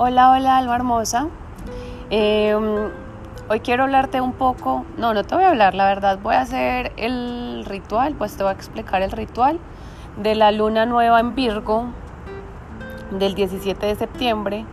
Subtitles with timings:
[0.00, 1.26] Hola, hola, alma hermosa.
[2.08, 2.88] Em,
[3.48, 6.42] hoy quiero hablarte un poco, no, no te voy a hablar, la verdad, voy a
[6.42, 9.58] hacer el ritual, pues te voy a explicar el ritual
[10.22, 11.86] de la luna nueva en Virgo
[13.10, 14.64] del 17 de septiembre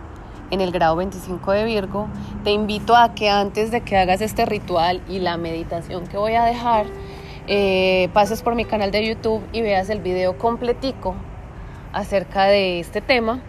[0.52, 2.08] en el grado 25 de Virgo.
[2.44, 6.36] Te invito a que antes de que hagas este ritual y la meditación que voy
[6.36, 6.86] a dejar,
[7.48, 11.16] eh, pases por mi canal de YouTube y veas el video completico
[11.94, 13.42] acerca de este tema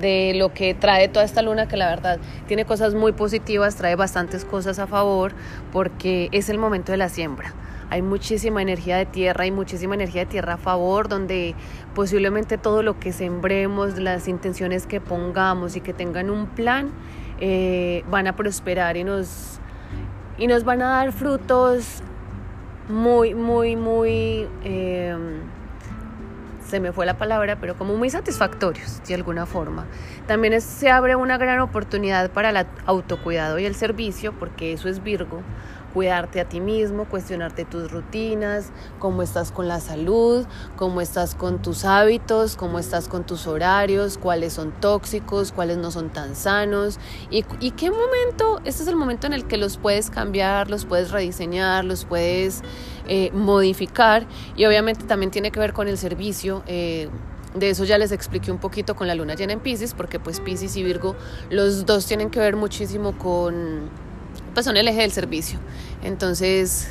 [0.00, 3.96] de lo que trae toda esta luna, que la verdad tiene cosas muy positivas, trae
[3.96, 5.32] bastantes cosas a favor,
[5.72, 7.54] porque es el momento de la siembra.
[7.90, 11.54] Hay muchísima energía de tierra, hay muchísima energía de tierra a favor, donde
[11.94, 16.90] posiblemente todo lo que sembremos, las intenciones que pongamos y que tengan un plan,
[17.40, 19.58] eh, van a prosperar y nos,
[20.36, 22.02] y nos van a dar frutos
[22.88, 24.46] muy, muy, muy...
[24.64, 25.16] Eh,
[26.68, 29.86] se me fue la palabra, pero como muy satisfactorios de alguna forma.
[30.26, 35.02] También se abre una gran oportunidad para el autocuidado y el servicio, porque eso es
[35.02, 35.40] Virgo,
[35.94, 41.60] cuidarte a ti mismo, cuestionarte tus rutinas, cómo estás con la salud, cómo estás con
[41.60, 46.98] tus hábitos, cómo estás con tus horarios, cuáles son tóxicos, cuáles no son tan sanos
[47.30, 50.84] y, y qué momento, este es el momento en el que los puedes cambiar, los
[50.84, 52.62] puedes rediseñar, los puedes
[53.06, 56.62] eh, modificar y obviamente también tiene que ver con el servicio.
[56.66, 57.08] Eh,
[57.54, 60.40] de eso ya les expliqué un poquito con la luna llena en Pisces, porque pues
[60.40, 61.16] Pisces y Virgo,
[61.50, 63.88] los dos tienen que ver muchísimo con,
[64.54, 65.58] pues son el eje del servicio.
[66.02, 66.88] Entonces,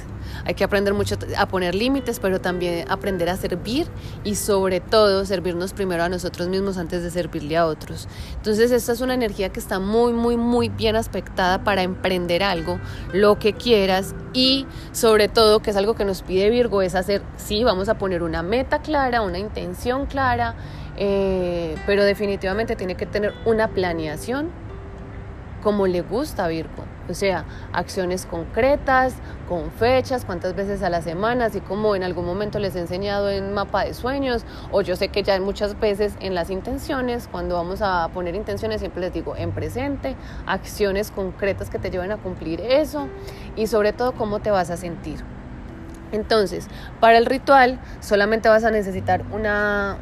[0.48, 3.88] hay que aprender mucho a poner límites, pero también aprender a servir
[4.24, 8.08] y sobre todo servirnos primero a nosotros mismos antes de servirle a otros.
[8.36, 12.80] Entonces esta es una energía que está muy, muy, muy bien aspectada para emprender algo,
[13.12, 17.22] lo que quieras y sobre todo, que es algo que nos pide Virgo, es hacer,
[17.36, 20.56] sí, vamos a poner una meta clara, una intención clara,
[20.96, 24.50] eh, pero definitivamente tiene que tener una planeación
[25.62, 26.97] como le gusta a Virgo.
[27.10, 29.16] O sea, acciones concretas,
[29.48, 33.30] con fechas, cuántas veces a la semana, así como en algún momento les he enseñado
[33.30, 37.56] en mapa de sueños, o yo sé que ya muchas veces en las intenciones, cuando
[37.56, 42.18] vamos a poner intenciones, siempre les digo en presente, acciones concretas que te lleven a
[42.18, 43.08] cumplir eso,
[43.56, 45.24] y sobre todo cómo te vas a sentir.
[46.12, 46.68] Entonces,
[47.00, 49.98] para el ritual solamente vas a necesitar una,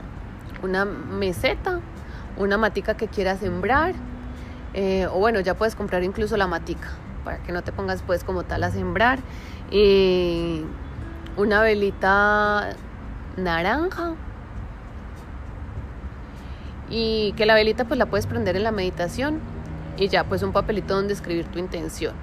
[0.61, 1.79] una meseta,
[2.37, 3.93] una matica que quieras sembrar,
[4.77, 6.89] eh, o bueno, ya puedes comprar incluso la matica
[7.23, 9.19] para que no te pongas pues como tal a sembrar.
[9.71, 10.63] Y
[11.37, 12.75] una velita
[13.37, 14.15] naranja.
[16.89, 19.39] Y que la velita pues la puedes prender en la meditación
[19.97, 22.13] y ya pues un papelito donde escribir tu intención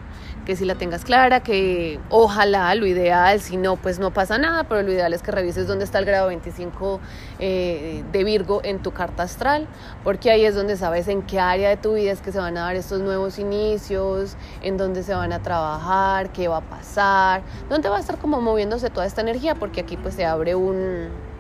[0.44, 4.64] que si la tengas clara, que ojalá lo ideal, si no, pues no pasa nada,
[4.64, 7.00] pero lo ideal es que revises dónde está el grado 25
[7.38, 9.66] eh, de Virgo en tu carta astral,
[10.04, 12.56] porque ahí es donde sabes en qué área de tu vida es que se van
[12.56, 17.42] a dar estos nuevos inicios, en dónde se van a trabajar, qué va a pasar,
[17.68, 21.31] dónde va a estar como moviéndose toda esta energía, porque aquí pues se abre un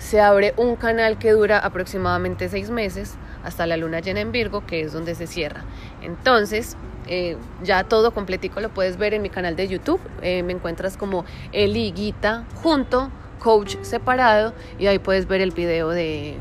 [0.00, 4.66] se abre un canal que dura aproximadamente seis meses hasta la luna llena en Virgo,
[4.66, 5.62] que es donde se cierra.
[6.02, 10.00] Entonces, eh, ya todo completico lo puedes ver en mi canal de YouTube.
[10.22, 16.36] Eh, me encuentras como Eliguita junto, coach separado, y ahí puedes ver el video de,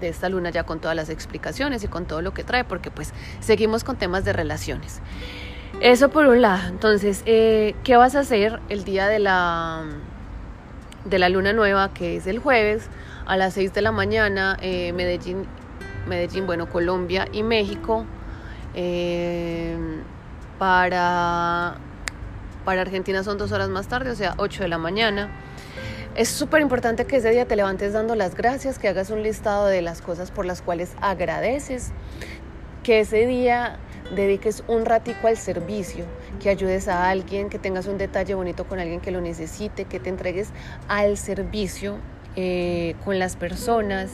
[0.00, 2.92] de esta luna ya con todas las explicaciones y con todo lo que trae, porque
[2.92, 5.00] pues seguimos con temas de relaciones.
[5.80, 6.68] Eso por un lado.
[6.68, 9.84] Entonces, eh, ¿qué vas a hacer el día de la,
[11.04, 12.88] de la luna nueva, que es el jueves,
[13.26, 15.46] a las 6 de la mañana, Medellín,
[16.06, 18.04] Medellín, bueno, Colombia y México?
[18.74, 19.76] Eh,
[20.58, 21.74] para,
[22.64, 25.28] para Argentina son dos horas más tarde, o sea, 8 de la mañana.
[26.14, 29.66] Es súper importante que ese día te levantes dando las gracias, que hagas un listado
[29.66, 31.90] de las cosas por las cuales agradeces,
[32.82, 33.78] que ese día
[34.14, 36.04] dediques un ratico al servicio,
[36.40, 40.00] que ayudes a alguien, que tengas un detalle bonito con alguien que lo necesite, que
[40.00, 40.48] te entregues
[40.88, 41.96] al servicio
[42.36, 44.10] eh, con las personas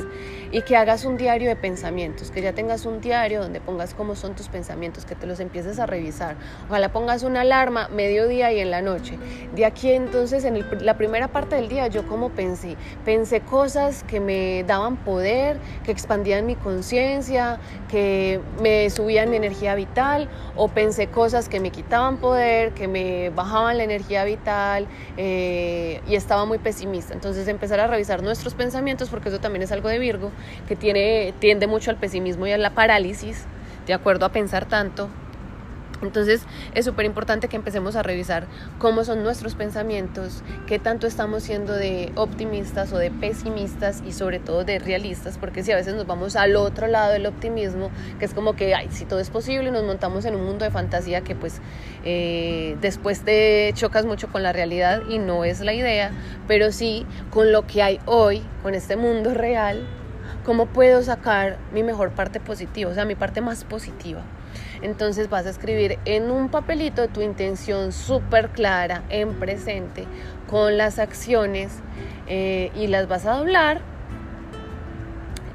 [0.51, 4.15] y que hagas un diario de pensamientos, que ya tengas un diario donde pongas cómo
[4.15, 6.37] son tus pensamientos, que te los empieces a revisar.
[6.69, 9.19] Ojalá pongas una alarma mediodía y en la noche.
[9.55, 14.21] De aquí entonces, en la primera parte del día, yo como pensé, pensé cosas que
[14.21, 21.09] me daban poder, que expandían mi conciencia, que me subían mi energía vital, o pensé
[21.09, 24.87] cosas que me quitaban poder, que me bajaban la energía vital
[25.17, 27.15] eh, y estaba muy pesimista.
[27.15, 30.31] Entonces empezar a revisar nuestros pensamientos, porque eso también es algo de Virgo,
[30.67, 33.45] que tiene, tiende mucho al pesimismo y a la parálisis,
[33.87, 35.09] de acuerdo a pensar tanto.
[36.03, 36.43] Entonces
[36.75, 38.47] es súper importante que empecemos a revisar
[38.79, 44.39] cómo son nuestros pensamientos, qué tanto estamos siendo de optimistas o de pesimistas y sobre
[44.39, 48.27] todo de realistas, porque si a veces nos vamos al otro lado del optimismo, que
[48.27, 51.23] es como que, ay, si todo es posible, nos montamos en un mundo de fantasía
[51.23, 51.61] que pues
[52.05, 56.13] eh, después te chocas mucho con la realidad y no es la idea,
[56.47, 59.85] pero sí con lo que hay hoy, con este mundo real,
[60.49, 64.23] cómo puedo sacar mi mejor parte positiva, o sea, mi parte más positiva.
[64.81, 70.07] Entonces vas a escribir en un papelito tu intención súper clara, en presente,
[70.49, 71.71] con las acciones
[72.29, 73.83] eh, y las vas a doblar,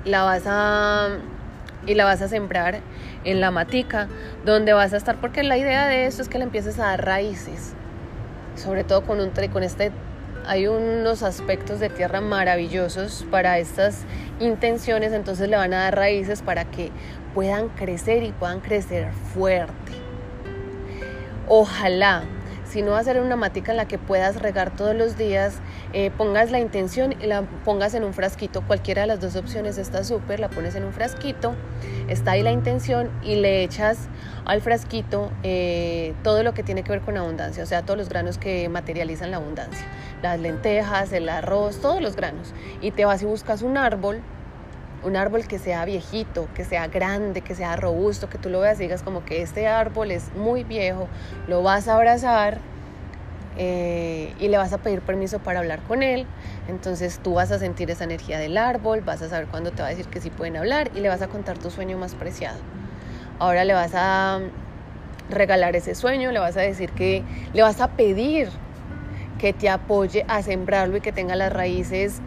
[0.05, 1.09] la vas a
[1.87, 2.79] y la vas a sembrar
[3.23, 4.07] en la matica
[4.45, 7.03] donde vas a estar porque la idea de esto es que le empieces a dar
[7.03, 7.73] raíces
[8.55, 9.91] sobre todo con un con este
[10.45, 14.03] hay unos aspectos de tierra maravillosos para estas
[14.45, 16.91] intenciones entonces le van a dar raíces para que
[17.33, 19.93] puedan crecer y puedan crecer fuerte.
[21.47, 22.23] Ojalá,
[22.73, 25.59] si no va a una matica en la que puedas regar todos los días,
[25.93, 28.63] eh, pongas la intención y la pongas en un frasquito.
[28.65, 31.53] Cualquiera de las dos opciones está súper, la pones en un frasquito,
[32.07, 34.07] está ahí la intención y le echas
[34.45, 38.09] al frasquito eh, todo lo que tiene que ver con abundancia, o sea, todos los
[38.09, 39.85] granos que materializan la abundancia,
[40.23, 42.53] las lentejas, el arroz, todos los granos.
[42.81, 44.21] Y te vas y buscas un árbol
[45.03, 48.79] un árbol que sea viejito, que sea grande, que sea robusto, que tú lo veas
[48.79, 51.07] y digas como que este árbol es muy viejo,
[51.47, 52.57] lo vas a abrazar
[53.57, 56.25] eh, y le vas a pedir permiso para hablar con él.
[56.67, 59.87] Entonces tú vas a sentir esa energía del árbol, vas a saber cuándo te va
[59.87, 62.59] a decir que sí pueden hablar y le vas a contar tu sueño más preciado.
[63.39, 64.39] Ahora le vas a
[65.29, 67.23] regalar ese sueño, le vas a decir que
[67.53, 68.49] le vas a pedir
[69.37, 72.21] que te apoye a sembrarlo y que tenga las raíces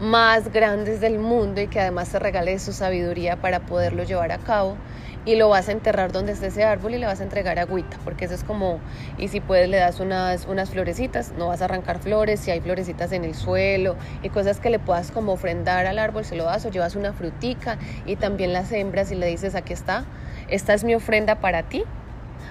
[0.00, 4.38] más grandes del mundo y que además te regale su sabiduría para poderlo llevar a
[4.38, 4.76] cabo
[5.24, 7.98] y lo vas a enterrar donde esté ese árbol y le vas a entregar agüita,
[8.04, 8.78] porque eso es como,
[9.18, 12.60] y si puedes le das unas, unas florecitas, no vas a arrancar flores, si hay
[12.60, 16.44] florecitas en el suelo y cosas que le puedas como ofrendar al árbol, se lo
[16.44, 20.04] das o llevas una frutica y también las sembras y le dices, aquí está,
[20.48, 21.84] esta es mi ofrenda para ti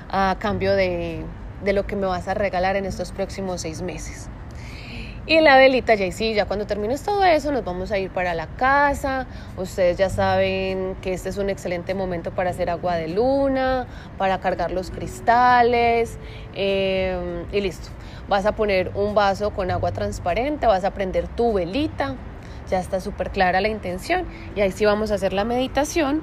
[0.09, 1.23] a cambio de,
[1.63, 4.29] de lo que me vas a regalar en estos próximos seis meses.
[5.29, 8.33] Y la velita, ya sí, ya cuando termines todo eso, nos vamos a ir para
[8.33, 9.27] la casa.
[9.57, 13.88] Ustedes ya saben que este es un excelente momento para hacer agua de luna,
[14.18, 16.18] para cargar los cristales
[16.53, 17.89] em, y listo.
[18.29, 22.15] Vas a poner un vaso con agua transparente, vas a prender tu velita,
[22.69, 24.25] ya está súper clara la intención.
[24.56, 26.21] Y ahí sí vamos a hacer la meditación,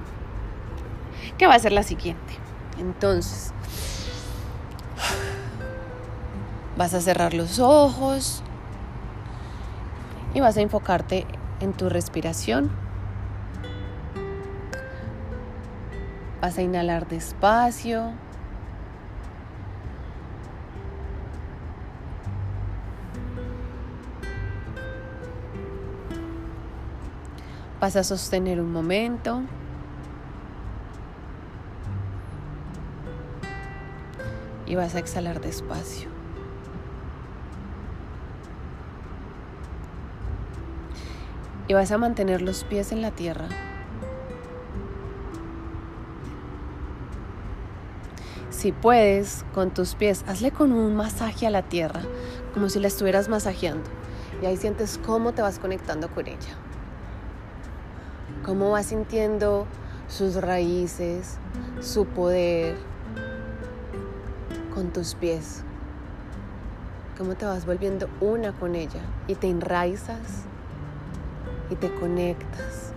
[1.37, 2.33] que va a ser la siguiente.
[2.81, 3.53] Entonces,
[6.79, 8.43] vas a cerrar los ojos
[10.35, 11.27] y vas a enfocarte
[11.61, 12.71] en tu respiración.
[16.43, 18.13] Vas a inhalar despacio.
[27.81, 29.43] Vas a sostener un momento.
[34.67, 36.14] Y vas a exhalar despacio.
[41.69, 43.49] Y vas a mantener los pies en la tierra.
[48.51, 52.01] Si puedes, con tus pies, hazle con un masaje a la tierra,
[52.55, 53.91] como si la estuvieras masajeando.
[54.43, 56.57] Y ahí sientes cómo te vas conectando con ella.
[58.45, 59.67] Cómo vas sintiendo
[60.09, 61.39] sus raíces,
[61.81, 62.77] su poder
[64.75, 65.63] con tus pies.
[67.19, 70.47] Cómo te vas volviendo una con ella y te enraizas
[71.71, 72.93] y te conectas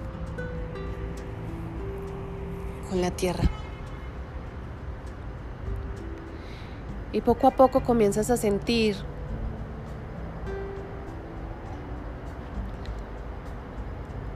[2.89, 3.43] con la tierra.
[7.11, 8.95] Y poco a poco comienzas a sentir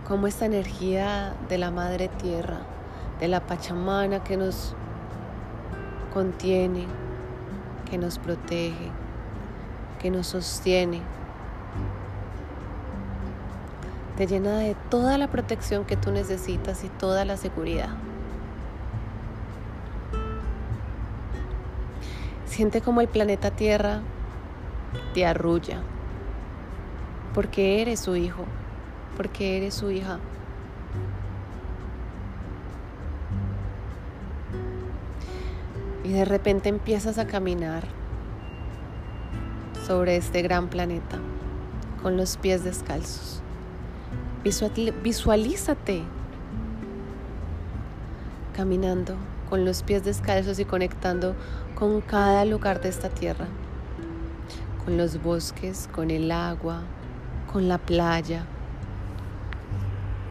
[0.08, 2.60] cómo esta energía de la madre tierra,
[3.20, 4.76] de la Pachamana que nos
[6.14, 6.86] contiene,
[7.90, 8.92] que nos protege,
[10.02, 11.02] que nos sostiene,
[14.22, 17.90] te llena de toda la protección que tú necesitas y toda la seguridad.
[22.46, 24.02] Siente como el planeta Tierra
[25.16, 25.80] te arrulla,
[27.34, 28.46] porque eres su hijo,
[29.18, 30.20] porque eres su hija.
[36.04, 37.86] Y de repente empiezas a caminar
[39.88, 41.18] sobre este gran planeta
[42.04, 43.41] con los pies descalzos.
[44.44, 46.02] Visualízate
[48.56, 49.16] caminando
[49.50, 51.36] con los pies descalzos y conectando
[51.76, 53.46] con cada lugar de esta tierra,
[54.84, 56.82] con los bosques, con el agua,
[57.52, 58.46] con la playa,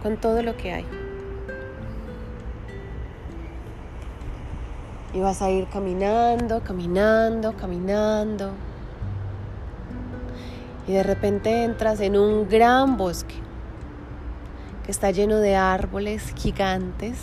[0.02, 0.86] con todo lo que hay.
[5.14, 8.50] Y vas a ir caminando, caminando, caminando.
[10.88, 13.49] Y de repente entras en un gran bosque que
[14.90, 17.18] está lleno de árboles gigantes,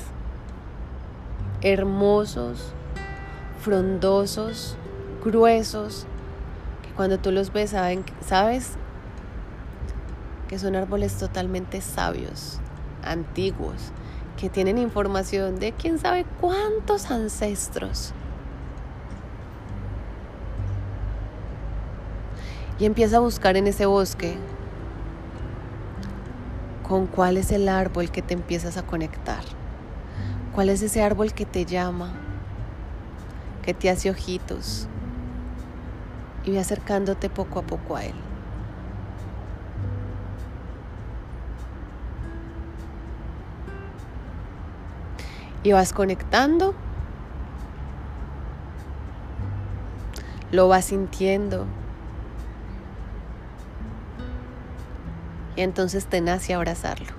[1.61, 2.71] hermosos,
[3.61, 4.77] frondosos,
[5.23, 6.05] gruesos,
[6.81, 8.71] que cuando tú los ves saben, sabes
[10.47, 12.59] que son árboles totalmente sabios,
[13.03, 13.91] antiguos,
[14.37, 18.13] que tienen información de quién sabe cuántos ancestros.
[22.79, 24.37] Y empieza a buscar en ese bosque
[26.87, 29.43] con cuál es el árbol que te empiezas a conectar.
[30.53, 32.13] ¿Cuál es ese árbol que te llama,
[33.63, 34.87] que te hace ojitos?
[36.45, 38.15] Y ve acercándote poco a poco a él.
[45.67, 46.73] y vas conectando,
[50.51, 51.65] lo vas sintiendo.
[55.57, 57.11] Y entonces te nace abrazarlo.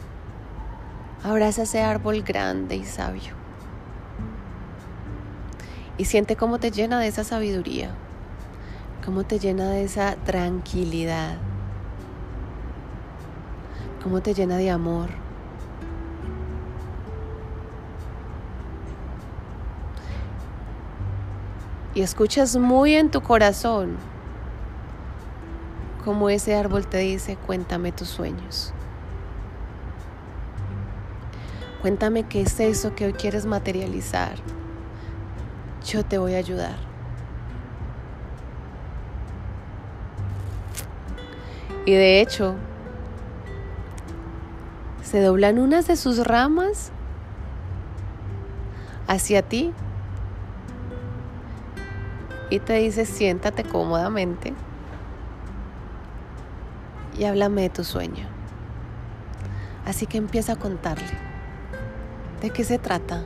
[1.22, 3.34] Abraza ese árbol grande y sabio.
[5.98, 7.90] Y siente cómo te llena de esa sabiduría,
[9.04, 11.36] cómo te llena de esa tranquilidad,
[14.02, 15.10] cómo te llena de amor.
[21.98, 23.96] y escuchas muy en tu corazón
[26.08, 28.72] como ese árbol te dice, cuéntame tus sueños.
[31.82, 34.36] Cuéntame qué es eso que hoy quieres materializar.
[35.84, 36.76] Yo te voy a ayudar.
[41.84, 42.54] Y de hecho,
[45.02, 46.90] se doblan unas de sus ramas
[49.06, 49.74] hacia ti
[52.48, 54.54] y te dice siéntate cómodamente
[57.18, 58.26] y háblame de tu sueño.
[59.84, 61.12] Así que empieza a contarle.
[62.40, 63.22] ¿De qué se trata?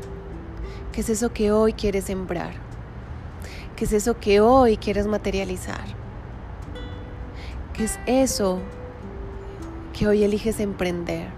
[0.92, 2.52] ¿Qué es eso que hoy quieres sembrar?
[3.76, 5.84] ¿Qué es eso que hoy quieres materializar?
[7.75, 8.61] ¿Qué es eso
[9.96, 11.28] que hoy eliges emprender?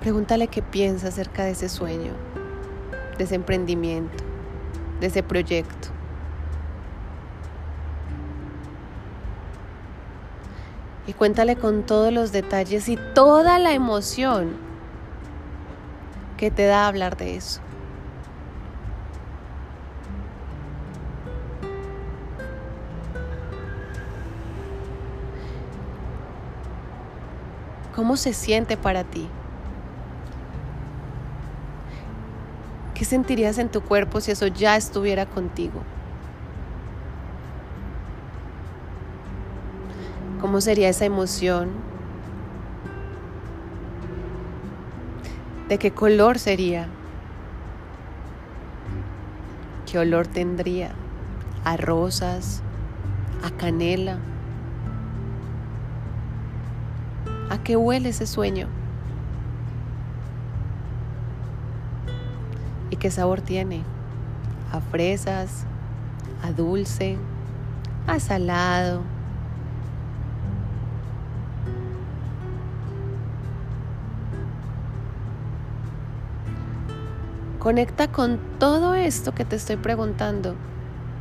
[0.00, 2.12] Pregúntale qué piensa acerca de ese sueño,
[3.18, 4.24] de ese emprendimiento
[5.00, 5.88] de ese proyecto.
[11.06, 14.56] Y cuéntale con todos los detalles y toda la emoción
[16.36, 17.60] que te da hablar de eso.
[27.94, 29.28] ¿Cómo se siente para ti?
[32.94, 35.82] ¿Qué sentirías en tu cuerpo si eso ya estuviera contigo?
[40.44, 41.70] ¿Cómo sería esa emoción?
[45.70, 46.86] ¿De qué color sería?
[49.90, 50.90] ¿Qué olor tendría?
[51.64, 52.60] ¿A rosas?
[53.42, 54.18] ¿A canela?
[57.48, 58.68] ¿A qué huele ese sueño?
[62.90, 63.82] ¿Y qué sabor tiene?
[64.72, 65.64] A fresas,
[66.42, 67.16] a dulce,
[68.06, 69.13] a salado.
[77.64, 80.54] Conecta con todo esto que te estoy preguntando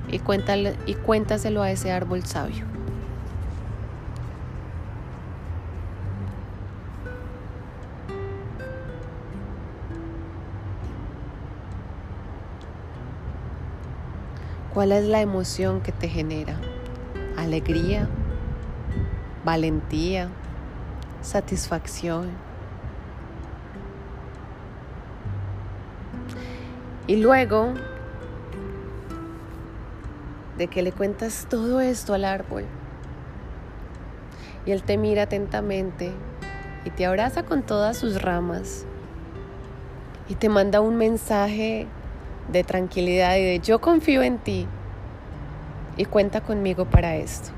[0.10, 2.66] y, cuéntale, y cuéntaselo a ese árbol sabio.
[14.74, 16.58] ¿Cuál es la emoción que te genera?
[17.38, 18.10] ¿Alegría?
[19.46, 20.28] ¿Valentía?
[21.22, 22.53] ¿Satisfacción?
[27.08, 27.74] Y luego
[30.58, 32.66] de que le cuentas todo esto al árbol
[34.66, 36.12] y él te mira atentamente
[36.86, 38.86] y te abraza con todas sus ramas
[40.30, 41.88] y te manda un mensaje
[42.52, 44.68] de tranquilidad y de yo confío en ti
[45.98, 47.50] y cuenta conmigo para esto.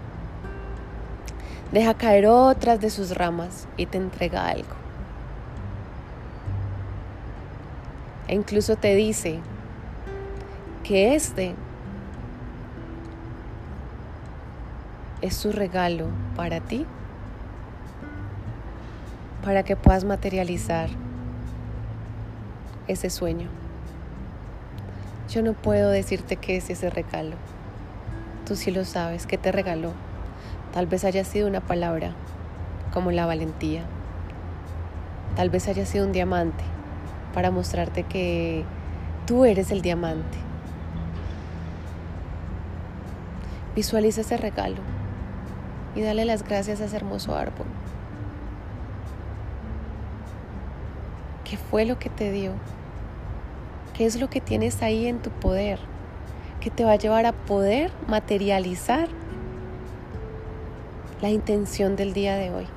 [1.71, 4.84] Deja caer otras de sus ramas y te entrega algo.
[8.27, 9.39] E incluso te dice
[10.83, 11.55] que este
[15.21, 16.85] es su regalo para ti,
[19.43, 20.89] para que puedas materializar
[22.87, 23.49] ese sueño.
[25.29, 27.35] Yo no puedo decirte qué es ese regalo.
[28.45, 29.91] Tú sí lo sabes, ¿qué te regaló?
[30.71, 32.13] Tal vez haya sido una palabra,
[32.93, 33.83] como la valentía.
[35.35, 36.63] Tal vez haya sido un diamante,
[37.35, 38.63] para mostrarte que
[39.27, 40.37] tú eres el diamante.
[43.75, 44.77] Visualiza ese regalo
[45.95, 47.67] y dale las gracias a ese hermoso árbol.
[51.43, 52.53] ¿Qué fue lo que te dio?
[53.93, 55.79] ¿Qué es lo que tienes ahí en tu poder?
[56.61, 59.09] Que te va a llevar a poder materializar
[61.21, 62.67] la intención del día de hoy.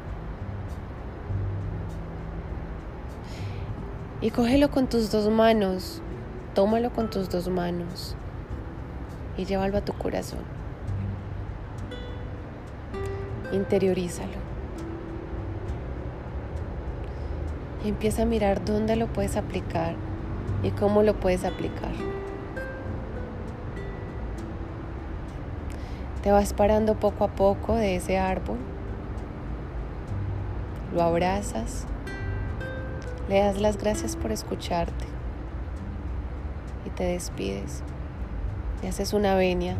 [4.20, 6.02] Y cógelo con tus dos manos,
[6.54, 8.16] tómalo con tus dos manos
[9.36, 10.40] y llévalo a tu corazón.
[13.52, 14.48] Interiorízalo.
[17.84, 19.94] Y empieza a mirar dónde lo puedes aplicar
[20.64, 21.92] y cómo lo puedes aplicar.
[26.24, 28.58] Te vas parando poco a poco de ese árbol,
[30.92, 31.86] lo abrazas,
[33.28, 35.04] le das las gracias por escucharte.
[36.86, 37.82] Y te despides.
[38.82, 39.76] Y haces una venia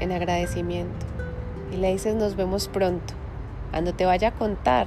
[0.00, 1.06] en agradecimiento.
[1.72, 3.12] Y le dices nos vemos pronto,
[3.70, 4.86] cuando te vaya a contar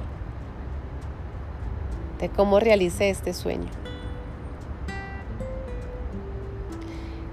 [2.18, 3.68] de cómo realicé este sueño.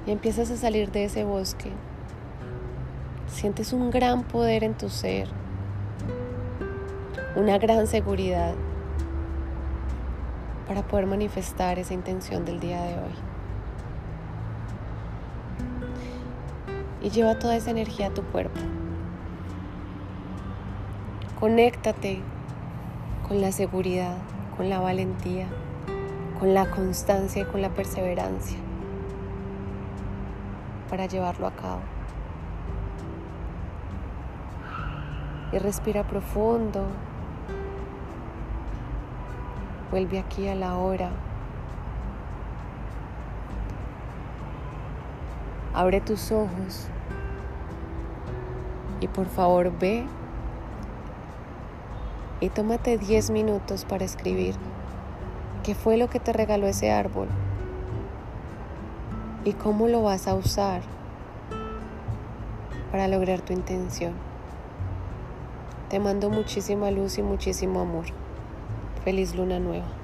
[0.06, 1.72] Y empiezas a salir de ese bosque.
[3.28, 5.28] Sientes un gran poder en tu ser,
[7.36, 8.54] una gran seguridad
[10.70, 13.16] para poder manifestar esa intención del día de hoy.
[17.02, 18.60] Y lleva toda esa energía a tu cuerpo.
[21.40, 22.22] Conéctate
[23.28, 24.16] con la seguridad,
[24.56, 25.48] con la valentía,
[26.40, 28.60] con la constancia y con la perseverancia
[30.88, 31.82] para llevarlo a cabo.
[35.52, 36.86] Y respira profundo.
[39.92, 41.10] Vuelve aquí a la hora.
[45.74, 46.88] Abre tus ojos
[49.00, 50.06] y por favor ve
[52.42, 54.56] y tómate 10 minutos para escribir
[55.64, 57.28] qué fue lo que te regaló ese árbol
[59.44, 60.82] y cómo lo vas a usar
[62.92, 64.14] para lograr tu intención.
[65.90, 68.19] Te mando muchísima luz y muchísimo amor.
[69.04, 69.99] Feliz luna nueva.